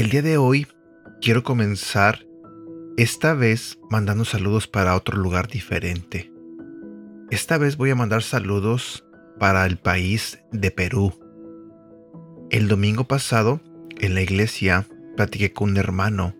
El 0.00 0.08
día 0.08 0.22
de 0.22 0.38
hoy 0.38 0.66
quiero 1.20 1.42
comenzar 1.42 2.26
esta 2.96 3.34
vez 3.34 3.78
mandando 3.90 4.24
saludos 4.24 4.66
para 4.66 4.96
otro 4.96 5.18
lugar 5.18 5.46
diferente. 5.46 6.32
Esta 7.30 7.58
vez 7.58 7.76
voy 7.76 7.90
a 7.90 7.94
mandar 7.94 8.22
saludos 8.22 9.04
para 9.38 9.66
el 9.66 9.76
país 9.76 10.40
de 10.52 10.70
Perú. 10.70 11.12
El 12.50 12.66
domingo 12.66 13.04
pasado 13.04 13.60
en 13.98 14.14
la 14.14 14.22
iglesia 14.22 14.86
platiqué 15.20 15.52
con 15.52 15.72
un 15.72 15.76
hermano 15.76 16.34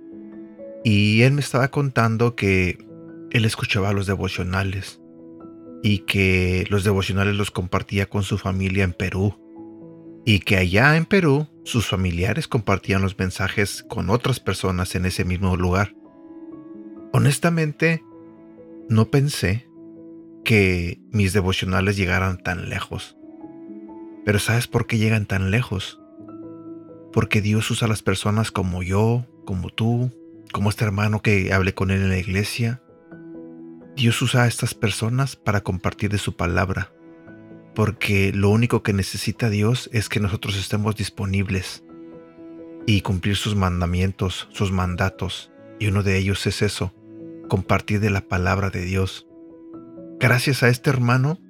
y 0.85 1.21
él 1.21 1.35
me 1.35 1.43
estaba 1.43 1.69
contando 1.69 2.35
que 2.35 2.79
él 3.31 3.45
escuchaba 3.45 3.93
los 3.93 4.07
devocionales 4.07 5.03
y 5.83 5.99
que 5.99 6.67
los 6.71 6.83
devocionales 6.83 7.35
los 7.35 7.51
compartía 7.51 8.07
con 8.07 8.23
su 8.23 8.39
familia 8.39 8.85
en 8.85 8.95
Perú 8.95 9.39
y 10.25 10.39
que 10.39 10.57
allá 10.57 10.97
en 10.97 11.05
Perú 11.05 11.47
sus 11.63 11.89
familiares 11.89 12.49
compartían 12.49 13.03
los 13.03 13.19
mensajes 13.19 13.85
con 13.87 14.09
otras 14.09 14.41
personas 14.41 14.95
en 14.95 15.05
ese 15.05 15.27
mismo 15.27 15.59
lugar. 15.59 15.95
Honestamente, 17.13 18.03
no 18.89 19.11
pensé 19.11 19.69
que 20.43 21.03
mis 21.11 21.35
devocionales 21.35 21.99
llegaran 21.99 22.39
tan 22.43 22.71
lejos. 22.71 23.19
Pero 24.25 24.39
¿sabes 24.39 24.69
por 24.69 24.87
qué 24.87 24.97
llegan 24.97 25.27
tan 25.27 25.51
lejos? 25.51 26.00
Porque 27.13 27.41
Dios 27.41 27.71
usa 27.71 27.87
a 27.87 27.89
las 27.89 28.03
personas 28.03 28.51
como 28.51 28.83
yo, 28.83 29.27
como 29.45 29.71
tú, 29.71 30.11
como 30.53 30.71
este 30.71 30.85
hermano 30.85 31.23
que 31.23 31.53
hablé 31.53 31.75
con 31.75 31.91
él 31.91 32.03
en 32.03 32.11
la 32.11 32.19
iglesia. 32.19 32.83
Dios 33.97 34.21
usa 34.23 34.45
a 34.45 34.47
estas 34.47 34.75
personas 34.75 35.37
para 35.37 35.63
compartir 35.63 36.11
de 36.11 36.19
su 36.19 36.37
palabra 36.37 36.93
porque 37.75 38.33
lo 38.35 38.51
único 38.51 38.83
que 38.83 38.93
necesita 38.93 39.49
Dios 39.49 39.89
es 39.93 40.09
que 40.09 40.21
nosotros 40.21 40.57
estemos 40.57 40.97
disponibles 40.97 41.85
y 42.87 43.03
cumplir 43.03 43.37
sus 43.37 43.55
mandamientos, 43.55 44.49
sus 44.53 44.73
mandatos, 44.73 45.53
y 45.79 45.87
uno 45.87 46.03
de 46.03 46.19
ellos 46.19 46.47
es 46.47 46.63
eso, 46.63 46.95
compartir 47.49 48.01
de 48.01 48.11
la 48.11 48.23
palabra 48.23 48.71
de 48.71 48.83
Dios. 48.83 49.27
Gracias 50.19 50.63
a 50.63 50.69
este 50.69 50.91
hermano, 50.91 51.41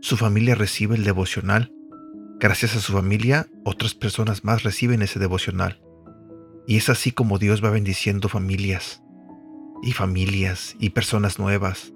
su 0.00 0.16
familia 0.16 0.54
recibe 0.54 0.96
el 0.96 1.04
devocional. 1.04 1.72
Gracias 2.42 2.74
a 2.74 2.80
su 2.80 2.92
familia, 2.92 3.46
otras 3.64 3.94
personas 3.94 4.42
más 4.42 4.64
reciben 4.64 5.00
ese 5.00 5.20
devocional. 5.20 5.80
Y 6.66 6.76
es 6.76 6.88
así 6.88 7.12
como 7.12 7.38
Dios 7.38 7.62
va 7.62 7.70
bendiciendo 7.70 8.28
familias, 8.28 9.00
y 9.80 9.92
familias, 9.92 10.74
y 10.80 10.90
personas 10.90 11.38
nuevas. 11.38 11.92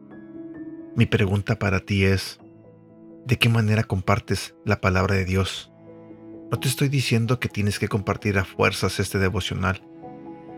Mi 0.94 1.04
pregunta 1.04 1.58
para 1.58 1.80
ti 1.80 2.04
es, 2.04 2.38
de 3.24 3.38
qué 3.38 3.48
manera 3.48 3.82
compartes 3.82 4.54
la 4.64 4.80
palabra 4.80 5.16
de 5.16 5.24
Dios. 5.24 5.72
No 6.52 6.60
te 6.60 6.68
estoy 6.68 6.90
diciendo 6.90 7.40
que 7.40 7.48
tienes 7.48 7.80
que 7.80 7.88
compartir 7.88 8.38
a 8.38 8.44
fuerzas 8.44 9.00
este 9.00 9.18
devocional. 9.18 9.82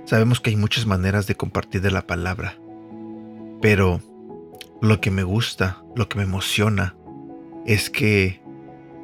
Sabemos 0.05 0.41
que 0.41 0.50
hay 0.50 0.56
muchas 0.56 0.84
maneras 0.84 1.27
de 1.27 1.34
compartir 1.34 1.81
de 1.81 1.92
la 1.92 2.06
palabra. 2.06 2.59
Pero 3.62 4.03
lo 4.83 5.00
que 5.00 5.11
me 5.11 5.22
gusta, 5.22 5.83
lo 5.97 6.11
que 6.11 6.19
me 6.19 6.25
emociona, 6.25 6.94
es 7.64 7.89
que 7.89 8.42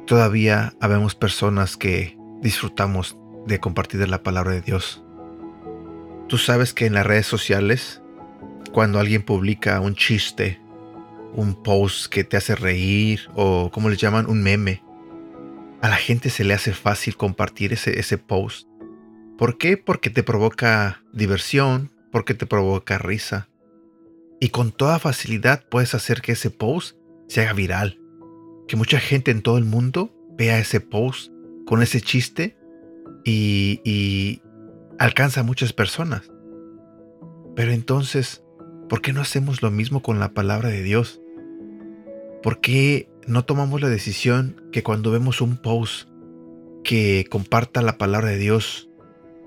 todavía 0.05 0.73
habemos 0.79 1.15
personas 1.15 1.77
que 1.77 2.17
disfrutamos 2.41 3.17
de 3.45 3.59
compartir 3.59 4.07
la 4.07 4.23
palabra 4.23 4.51
de 4.51 4.61
Dios. 4.61 5.03
Tú 6.27 6.37
sabes 6.37 6.73
que 6.73 6.85
en 6.85 6.93
las 6.93 7.05
redes 7.05 7.27
sociales, 7.27 8.01
cuando 8.71 8.99
alguien 8.99 9.23
publica 9.23 9.79
un 9.79 9.95
chiste 9.95 10.59
un 11.35 11.61
post 11.61 12.07
que 12.07 12.23
te 12.23 12.37
hace 12.37 12.55
reír 12.55 13.29
o 13.35 13.69
como 13.71 13.89
les 13.89 13.99
llaman 13.99 14.27
un 14.27 14.41
meme. 14.41 14.81
A 15.81 15.89
la 15.89 15.97
gente 15.97 16.29
se 16.29 16.43
le 16.43 16.53
hace 16.53 16.73
fácil 16.73 17.17
compartir 17.17 17.73
ese, 17.73 17.99
ese 17.99 18.17
post. 18.17 18.67
¿Por 19.37 19.57
qué? 19.57 19.77
Porque 19.77 20.09
te 20.09 20.23
provoca 20.23 21.03
diversión, 21.13 21.91
porque 22.11 22.33
te 22.33 22.45
provoca 22.45 22.97
risa. 22.97 23.49
Y 24.39 24.49
con 24.49 24.71
toda 24.71 24.99
facilidad 24.99 25.65
puedes 25.69 25.93
hacer 25.93 26.21
que 26.21 26.31
ese 26.31 26.49
post 26.49 26.97
se 27.27 27.41
haga 27.41 27.53
viral. 27.53 27.99
Que 28.67 28.75
mucha 28.75 28.99
gente 28.99 29.31
en 29.31 29.41
todo 29.41 29.57
el 29.57 29.65
mundo 29.65 30.11
vea 30.37 30.59
ese 30.59 30.81
post 30.81 31.31
con 31.65 31.81
ese 31.81 32.01
chiste 32.01 32.57
y, 33.23 33.81
y 33.83 34.41
alcanza 34.99 35.41
a 35.41 35.43
muchas 35.43 35.73
personas. 35.73 36.31
Pero 37.55 37.71
entonces, 37.71 38.43
¿por 38.89 39.01
qué 39.01 39.13
no 39.13 39.21
hacemos 39.21 39.61
lo 39.61 39.71
mismo 39.71 40.01
con 40.01 40.19
la 40.19 40.33
palabra 40.33 40.69
de 40.69 40.83
Dios? 40.83 41.21
¿Por 42.43 42.59
qué 42.59 43.09
no 43.27 43.45
tomamos 43.45 43.81
la 43.81 43.89
decisión 43.89 44.61
que 44.71 44.83
cuando 44.83 45.11
vemos 45.11 45.41
un 45.41 45.57
post 45.57 46.07
que 46.83 47.25
comparta 47.29 47.81
la 47.81 47.97
palabra 47.97 48.29
de 48.29 48.37
Dios, 48.37 48.89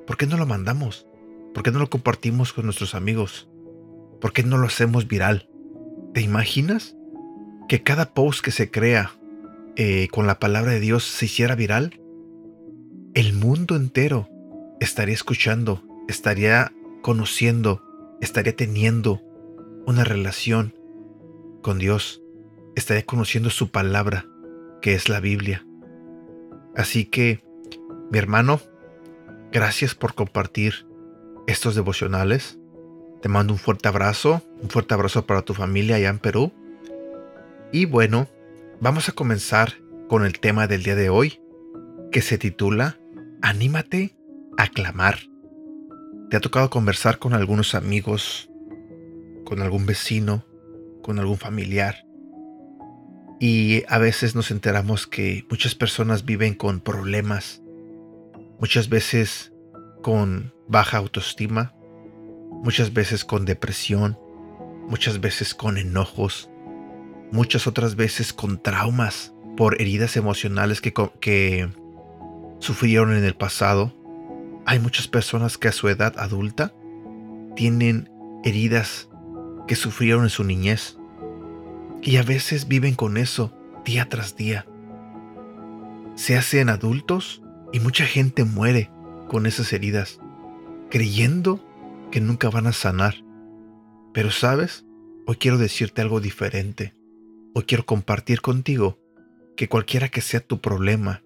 ¿por 0.07 0.17
qué 0.17 0.27
no 0.27 0.37
lo 0.37 0.47
mandamos? 0.47 1.07
¿Por 1.55 1.63
qué 1.63 1.71
no 1.71 1.79
lo 1.79 1.89
compartimos 1.89 2.53
con 2.53 2.65
nuestros 2.65 2.95
amigos? 2.95 3.49
¿Por 4.21 4.33
qué 4.33 4.43
no 4.43 4.59
lo 4.59 4.67
hacemos 4.67 5.07
viral? 5.07 5.49
¿Te 6.13 6.21
imaginas 6.21 6.97
que 7.69 7.83
cada 7.83 8.13
post 8.13 8.45
que 8.45 8.51
se 8.51 8.71
crea 8.71 9.13
eh, 9.77 10.09
con 10.11 10.27
la 10.27 10.39
palabra 10.39 10.73
de 10.73 10.81
Dios 10.81 11.05
se 11.05 11.27
hiciera 11.27 11.55
viral? 11.55 12.01
El 13.15 13.33
mundo 13.35 13.77
entero 13.77 14.29
estaría 14.81 15.15
escuchando, 15.15 15.83
estaría 16.09 16.73
conociendo, 17.03 17.83
estaría 18.21 18.57
teniendo 18.57 19.23
una 19.87 20.05
relación 20.05 20.75
con 21.63 21.79
Dios 21.79 22.23
estaría 22.79 23.05
conociendo 23.05 23.51
su 23.51 23.71
palabra, 23.71 24.27
que 24.81 24.95
es 24.95 25.09
la 25.09 25.21
Biblia. 25.21 25.67
Así 26.77 27.05
que, 27.05 27.45
mi 28.11 28.19
hermano, 28.19 28.61
gracias 29.53 29.95
por 29.95 30.15
compartir 30.15 30.87
estos 31.47 31.75
devocionales. 31.75 32.59
Te 33.21 33.29
mando 33.29 33.53
un 33.53 33.59
fuerte 33.59 33.89
abrazo, 33.89 34.43
un 34.63 34.71
fuerte 34.71 34.95
abrazo 34.95 35.27
para 35.27 35.43
tu 35.43 35.55
familia 35.55 35.97
allá 35.97 36.09
en 36.09 36.19
Perú. 36.19 36.53
Y 37.71 37.85
bueno, 37.85 38.29
vamos 38.81 39.11
a 39.11 39.13
comenzar 39.13 39.75
con 40.09 40.25
el 40.25 40.41
tema 40.41 40.67
del 40.67 40.83
día 40.83 40.95
de 40.95 41.11
hoy, 41.11 41.43
que 42.11 42.23
se 42.23 42.39
titula 42.39 42.99
Anímate 43.43 44.17
a 44.57 44.69
clamar. 44.69 45.19
¿Te 46.31 46.39
ha 46.39 46.41
tocado 46.41 46.71
conversar 46.71 47.19
con 47.19 47.35
algunos 47.35 47.75
amigos, 47.75 48.51
con 49.45 49.61
algún 49.61 49.85
vecino, 49.85 50.47
con 51.03 51.19
algún 51.19 51.37
familiar? 51.37 52.07
Y 53.39 53.85
a 53.89 53.99
veces 53.99 54.35
nos 54.35 54.51
enteramos 54.51 55.07
que 55.07 55.45
muchas 55.51 55.75
personas 55.75 56.25
viven 56.25 56.55
con 56.55 56.81
problemas, 56.81 57.63
muchas 58.59 58.89
veces 58.89 59.53
con 60.03 60.55
baja 60.69 60.97
autoestima, 60.97 61.75
muchas 62.63 62.95
veces 62.95 63.27
con 63.27 63.45
depresión, 63.45 64.19
muchas 64.89 65.21
veces 65.21 65.55
con 65.55 65.77
enojos, 65.77 66.51
muchas 67.31 67.67
otras 67.67 67.97
veces 67.97 68.33
con 68.33 68.63
traumas 68.63 69.35
por 69.57 69.81
heridas 69.81 70.17
emocionales 70.17 70.81
que, 70.81 70.93
que 71.21 71.69
sufrieron 72.61 73.13
en 73.13 73.25
el 73.25 73.35
pasado. 73.35 73.95
Hay 74.67 74.79
muchas 74.79 75.09
personas 75.09 75.59
que 75.59 75.69
a 75.69 75.73
su 75.73 75.89
edad 75.89 76.15
adulta 76.19 76.75
tienen 77.57 78.11
heridas 78.45 79.09
que 79.67 79.77
sufrieron 79.77 80.25
en 80.25 80.31
su 80.31 80.45
niñez 80.45 80.99
y 82.03 82.17
a 82.17 82.23
veces 82.23 82.69
viven 82.69 82.95
con 82.95 83.17
eso 83.17 83.53
día 83.85 84.09
tras 84.09 84.37
día. 84.37 84.67
Se 86.15 86.37
hacen 86.37 86.69
adultos 86.69 87.43
y 87.73 87.81
mucha 87.81 88.05
gente 88.05 88.45
muere 88.45 88.91
con 89.29 89.47
esas 89.47 89.73
heridas, 89.73 90.21
creyendo 90.91 91.65
que 92.11 92.21
nunca 92.21 92.51
van 92.51 92.67
a 92.67 92.73
sanar. 92.73 93.17
Pero 94.13 94.31
sabes, 94.31 94.85
hoy 95.27 95.37
quiero 95.37 95.59
decirte 95.59 96.03
algo 96.03 96.21
diferente. 96.21 96.95
Quiero 97.67 97.85
compartir 97.87 98.41
contigo 98.41 98.99
que 99.57 99.69
cualquiera 99.69 100.09
que 100.09 100.21
sea 100.21 100.41
tu 100.41 100.61
problema, 100.61 101.23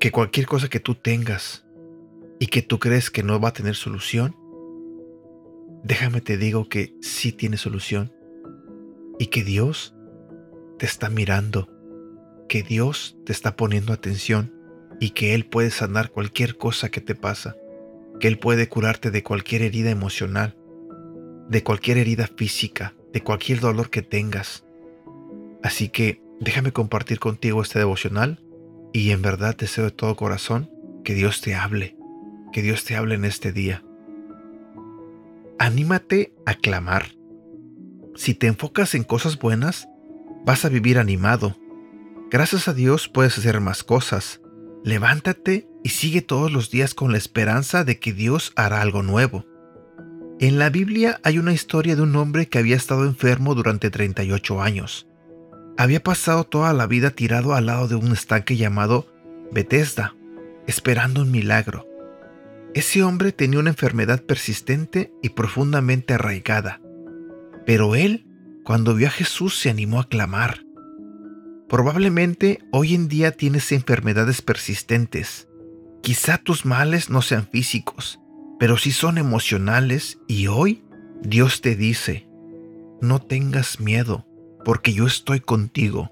que 0.00 0.10
cualquier 0.10 0.46
cosa 0.46 0.68
que 0.68 0.80
tú 0.80 0.94
tengas 0.94 1.66
y 2.38 2.46
que 2.46 2.62
tú 2.62 2.78
crees 2.78 3.10
que 3.10 3.22
no 3.22 3.40
va 3.40 3.50
a 3.50 3.52
tener 3.52 3.74
solución, 3.74 4.36
déjame 5.84 6.20
te 6.20 6.36
digo 6.36 6.68
que 6.68 6.94
sí 7.00 7.32
tiene 7.32 7.56
solución 7.56 8.12
y 9.18 9.26
que 9.26 9.44
Dios 9.44 9.94
te 10.78 10.86
está 10.86 11.08
mirando, 11.08 11.68
que 12.48 12.62
Dios 12.62 13.16
te 13.24 13.32
está 13.32 13.56
poniendo 13.56 13.92
atención 13.92 14.54
y 15.00 15.10
que 15.10 15.34
Él 15.34 15.46
puede 15.46 15.70
sanar 15.70 16.10
cualquier 16.10 16.56
cosa 16.56 16.90
que 16.90 17.00
te 17.00 17.14
pasa, 17.14 17.56
que 18.20 18.28
Él 18.28 18.38
puede 18.38 18.68
curarte 18.68 19.10
de 19.10 19.22
cualquier 19.22 19.62
herida 19.62 19.90
emocional, 19.90 20.56
de 21.48 21.62
cualquier 21.62 21.98
herida 21.98 22.26
física, 22.26 22.94
de 23.12 23.22
cualquier 23.22 23.60
dolor 23.60 23.90
que 23.90 24.02
tengas. 24.02 24.64
Así 25.62 25.88
que 25.88 26.22
déjame 26.40 26.72
compartir 26.72 27.18
contigo 27.18 27.62
este 27.62 27.78
devocional 27.78 28.40
y 28.92 29.10
en 29.10 29.22
verdad 29.22 29.56
deseo 29.56 29.84
de 29.84 29.90
todo 29.90 30.16
corazón 30.16 30.70
que 31.04 31.14
Dios 31.14 31.40
te 31.40 31.54
hable, 31.54 31.96
que 32.52 32.62
Dios 32.62 32.84
te 32.84 32.96
hable 32.96 33.14
en 33.14 33.24
este 33.24 33.52
día, 33.52 33.82
Anímate 35.60 36.32
a 36.46 36.54
clamar. 36.54 37.16
Si 38.14 38.34
te 38.34 38.46
enfocas 38.46 38.94
en 38.94 39.02
cosas 39.02 39.40
buenas, 39.40 39.88
vas 40.44 40.64
a 40.64 40.68
vivir 40.68 41.00
animado. 41.00 41.56
Gracias 42.30 42.68
a 42.68 42.74
Dios 42.74 43.08
puedes 43.08 43.36
hacer 43.38 43.60
más 43.60 43.82
cosas. 43.82 44.40
Levántate 44.84 45.68
y 45.82 45.88
sigue 45.88 46.22
todos 46.22 46.52
los 46.52 46.70
días 46.70 46.94
con 46.94 47.10
la 47.10 47.18
esperanza 47.18 47.82
de 47.82 47.98
que 47.98 48.12
Dios 48.12 48.52
hará 48.54 48.80
algo 48.80 49.02
nuevo. 49.02 49.46
En 50.38 50.60
la 50.60 50.70
Biblia 50.70 51.20
hay 51.24 51.40
una 51.40 51.52
historia 51.52 51.96
de 51.96 52.02
un 52.02 52.14
hombre 52.14 52.46
que 52.46 52.58
había 52.58 52.76
estado 52.76 53.04
enfermo 53.04 53.56
durante 53.56 53.90
38 53.90 54.62
años. 54.62 55.08
Había 55.78 56.02
pasado 56.02 56.42
toda 56.42 56.72
la 56.72 56.88
vida 56.88 57.10
tirado 57.10 57.54
al 57.54 57.66
lado 57.66 57.86
de 57.86 57.94
un 57.94 58.10
estanque 58.10 58.56
llamado 58.56 59.06
Bethesda, 59.52 60.16
esperando 60.66 61.22
un 61.22 61.30
milagro. 61.30 61.86
Ese 62.74 63.04
hombre 63.04 63.30
tenía 63.30 63.60
una 63.60 63.70
enfermedad 63.70 64.20
persistente 64.24 65.12
y 65.22 65.28
profundamente 65.28 66.14
arraigada. 66.14 66.80
Pero 67.64 67.94
él, 67.94 68.26
cuando 68.64 68.96
vio 68.96 69.06
a 69.06 69.10
Jesús, 69.10 69.56
se 69.56 69.70
animó 69.70 70.00
a 70.00 70.08
clamar. 70.08 70.64
Probablemente 71.68 72.58
hoy 72.72 72.96
en 72.96 73.06
día 73.06 73.30
tienes 73.30 73.70
enfermedades 73.70 74.42
persistentes. 74.42 75.46
Quizá 76.02 76.38
tus 76.38 76.66
males 76.66 77.08
no 77.08 77.22
sean 77.22 77.46
físicos, 77.46 78.18
pero 78.58 78.78
sí 78.78 78.90
son 78.90 79.16
emocionales 79.16 80.18
y 80.26 80.48
hoy 80.48 80.82
Dios 81.22 81.60
te 81.60 81.76
dice, 81.76 82.28
no 83.00 83.20
tengas 83.20 83.78
miedo, 83.78 84.27
porque 84.68 84.92
yo 84.92 85.06
estoy 85.06 85.40
contigo. 85.40 86.10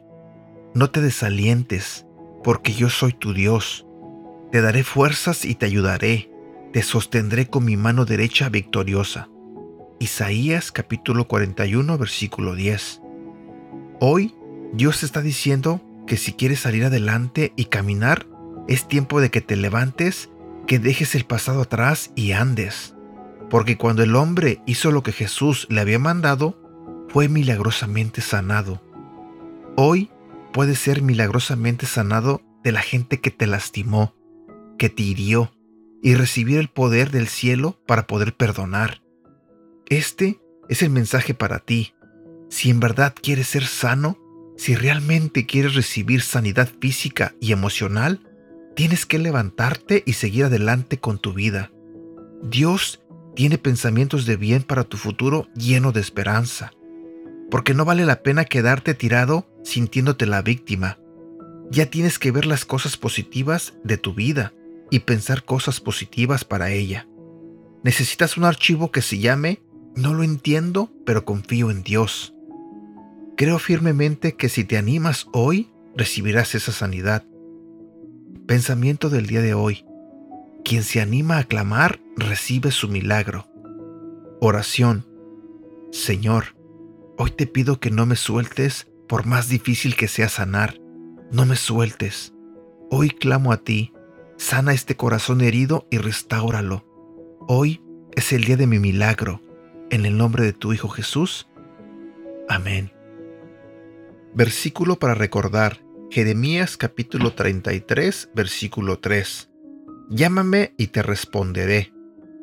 No 0.75 0.89
te 0.89 1.03
desalientes, 1.03 2.07
porque 2.43 2.73
yo 2.73 2.89
soy 2.89 3.13
tu 3.13 3.35
Dios. 3.35 3.87
Te 4.51 4.63
daré 4.63 4.83
fuerzas 4.83 5.45
y 5.45 5.57
te 5.57 5.67
ayudaré 5.67 6.31
te 6.73 6.83
sostendré 6.83 7.49
con 7.49 7.67
mi 7.67 7.77
mano 7.77 8.07
derecha 8.07 8.49
victoriosa. 8.49 9.29
Isaías 9.99 10.73
capítulo 10.73 11.29
41 11.29 11.99
versículo 11.99 12.55
10. 12.55 13.03
Hoy 14.01 14.35
Dios 14.73 15.03
está 15.03 15.21
diciendo 15.21 15.83
que 16.07 16.17
si 16.17 16.33
quieres 16.33 16.61
salir 16.61 16.87
adelante 16.87 17.53
y 17.57 17.67
caminar, 17.67 18.27
es 18.69 18.89
tiempo 18.89 19.21
de 19.21 19.31
que 19.31 19.43
te 19.43 19.57
levantes, 19.57 20.31
que 20.67 20.79
dejes 20.79 21.15
el 21.15 21.27
pasado 21.27 21.61
atrás 21.61 22.11
y 22.15 22.33
andes. 22.33 22.95
Porque 23.51 23.77
cuando 23.77 24.03
el 24.03 24.17
hombre 24.17 24.63
hizo 24.65 24.91
lo 24.91 25.03
que 25.03 25.13
Jesús 25.13 25.67
le 25.69 25.83
había 25.83 25.99
mandado, 25.99 26.66
fue 27.17 27.31
milagrosamente 27.31 28.21
sanado. 28.21 28.83
Hoy 29.75 30.11
puedes 30.53 30.79
ser 30.79 31.01
milagrosamente 31.01 31.87
sanado 31.87 32.43
de 32.63 32.73
la 32.73 32.83
gente 32.83 33.23
que 33.23 33.31
te 33.31 33.47
lastimó, 33.47 34.15
que 34.77 34.91
te 34.91 35.03
hirió, 35.03 35.51
y 36.03 36.15
recibir 36.15 36.59
el 36.59 36.69
poder 36.69 37.11
del 37.11 37.27
cielo 37.27 37.81
para 37.87 38.07
poder 38.07 38.37
perdonar. 38.37 39.01
Este 39.87 40.43
es 40.69 40.83
el 40.83 40.91
mensaje 40.91 41.33
para 41.33 41.59
ti. 41.59 41.95
Si 42.51 42.69
en 42.69 42.81
verdad 42.81 43.15
quieres 43.19 43.47
ser 43.47 43.65
sano, 43.65 44.19
si 44.59 44.75
realmente 44.75 45.47
quieres 45.47 45.75
recibir 45.75 46.21
sanidad 46.21 46.69
física 46.83 47.35
y 47.41 47.53
emocional, 47.53 48.21
tienes 48.75 49.07
que 49.07 49.19
levantarte 49.19 50.03
y 50.05 50.13
seguir 50.13 50.45
adelante 50.45 50.99
con 50.99 51.19
tu 51.19 51.33
vida. 51.33 51.73
Dios 52.43 53.03
tiene 53.35 53.57
pensamientos 53.57 54.27
de 54.27 54.37
bien 54.37 54.63
para 54.63 54.85
tu 54.85 54.99
futuro 54.99 55.49
lleno 55.55 55.93
de 55.93 56.03
esperanza, 56.03 56.73
porque 57.51 57.75
no 57.75 57.85
vale 57.85 58.05
la 58.05 58.23
pena 58.23 58.45
quedarte 58.45 58.95
tirado 58.95 59.47
sintiéndote 59.63 60.27
la 60.27 60.43
víctima. 60.43 60.99
Ya 61.71 61.87
tienes 61.87 62.19
que 62.19 62.31
ver 62.31 62.47
las 62.47 62.65
cosas 62.65 62.97
positivas 62.97 63.75
de 63.83 63.99
tu 63.99 64.15
vida 64.15 64.53
y 64.91 65.01
pensar 65.01 65.45
cosas 65.45 65.81
positivas 65.81 66.45
para 66.45 66.71
ella. 66.71 67.09
Necesitas 67.83 68.37
un 68.37 68.45
archivo 68.45 68.91
que 68.91 69.03
se 69.03 69.19
llame 69.19 69.61
No 69.95 70.15
lo 70.15 70.23
entiendo, 70.23 70.91
pero 71.05 71.25
confío 71.25 71.71
en 71.71 71.83
Dios. 71.83 72.35
Creo 73.37 73.59
firmemente 73.59 74.35
que 74.35 74.49
si 74.49 74.65
te 74.65 74.79
animas 74.79 75.29
hoy, 75.33 75.71
recibirás 75.95 76.55
esa 76.55 76.73
sanidad. 76.73 77.25
Pensamiento 78.47 79.11
del 79.11 79.27
día 79.27 79.43
de 79.43 79.55
hoy. 79.55 79.85
Quien 80.65 80.83
se 80.83 81.01
anima 81.01 81.39
a 81.39 81.45
clamar, 81.45 82.01
recibe 82.17 82.71
su 82.71 82.89
milagro. 82.89 83.47
Oración. 84.41 85.07
Señor, 85.93 86.56
hoy 87.19 87.31
te 87.31 87.47
pido 87.47 87.81
que 87.81 87.91
no 87.91 88.07
me 88.07 88.17
sueltes 88.17 88.89
por 89.09 89.27
más 89.27 89.49
difícil 89.49 89.97
que 89.97 90.09
sea 90.09 90.29
sanar. 90.29 90.81
No 91.33 91.47
me 91.47 91.57
sueltes. 91.57 92.33
Hoy 92.91 93.11
clamo 93.11 93.53
a 93.53 93.59
ti 93.59 93.93
Sana 94.39 94.75
este 94.75 94.97
corazón 94.97 95.41
herido 95.41 95.87
y 95.91 95.97
restáuralo. 95.97 96.85
Hoy 97.49 97.81
es 98.15 98.33
el 98.33 98.45
día 98.45 98.57
de 98.57 98.67
mi 98.67 98.79
milagro. 98.79 99.41
En 99.91 100.05
el 100.05 100.19
nombre 100.19 100.45
de 100.45 100.53
tu 100.53 100.73
Hijo 100.73 100.89
Jesús. 100.89 101.49
Amén. 102.49 102.93
Versículo 104.35 104.99
para 104.99 105.15
recordar. 105.15 105.81
Jeremías 106.11 106.77
capítulo 106.77 107.33
33, 107.33 108.31
versículo 108.35 108.99
3. 108.99 109.51
Llámame 110.11 110.75
y 110.77 110.89
te 110.89 111.03
responderé. 111.03 111.93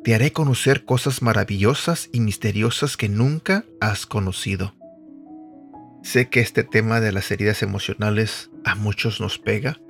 Te 0.04 0.14
haré 0.14 0.32
conocer 0.32 0.84
cosas 0.84 1.22
maravillosas 1.22 2.10
y 2.12 2.20
misteriosas 2.20 2.98
que 2.98 3.08
nunca 3.08 3.64
has 3.80 4.04
conocido. 4.04 4.74
Sé 6.02 6.28
que 6.28 6.40
este 6.40 6.62
tema 6.62 7.00
de 7.00 7.10
las 7.10 7.30
heridas 7.30 7.62
emocionales 7.62 8.50
a 8.66 8.74
muchos 8.74 9.22
nos 9.22 9.38
pega 9.38 9.80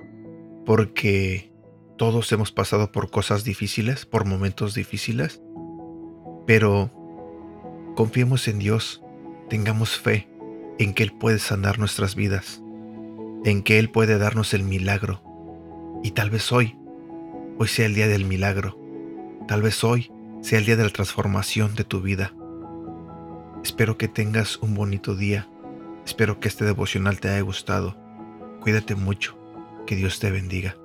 porque 0.65 1.51
todos 1.97 2.31
hemos 2.31 2.53
pasado 2.53 2.93
por 2.93 3.11
cosas 3.11 3.43
difíciles, 3.43 4.05
por 4.05 4.23
momentos 4.23 4.73
difíciles, 4.73 5.41
pero 6.47 6.91
confiemos 7.97 8.47
en 8.47 8.59
Dios, 8.59 9.03
tengamos 9.49 9.99
fe 9.99 10.29
en 10.79 10.93
que 10.93 11.03
Él 11.03 11.11
puede 11.11 11.39
sanar 11.39 11.77
nuestras 11.77 12.15
vidas, 12.15 12.61
en 13.43 13.63
que 13.63 13.79
Él 13.79 13.89
puede 13.91 14.17
darnos 14.17 14.53
el 14.53 14.63
milagro. 14.63 15.21
Y 16.05 16.11
tal 16.11 16.29
vez 16.29 16.53
hoy, 16.53 16.77
hoy 17.57 17.67
sea 17.67 17.85
el 17.85 17.95
día 17.95 18.07
del 18.07 18.23
milagro, 18.23 18.84
tal 19.47 19.61
vez 19.61 19.83
hoy 19.83 20.11
sea 20.41 20.59
el 20.59 20.65
día 20.65 20.75
de 20.75 20.83
la 20.83 20.89
transformación 20.89 21.75
de 21.75 21.83
tu 21.83 22.01
vida. 22.01 22.33
Espero 23.63 23.97
que 23.97 24.07
tengas 24.07 24.57
un 24.57 24.75
bonito 24.75 25.15
día, 25.15 25.47
espero 26.05 26.39
que 26.39 26.47
este 26.47 26.65
devocional 26.65 27.19
te 27.19 27.29
haya 27.29 27.41
gustado. 27.41 27.97
Cuídate 28.61 28.95
mucho, 28.95 29.37
que 29.85 29.95
Dios 29.95 30.19
te 30.19 30.31
bendiga. 30.31 30.75